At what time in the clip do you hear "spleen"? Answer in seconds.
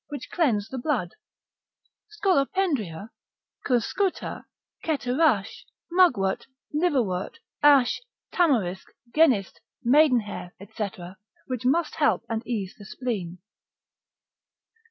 12.85-13.37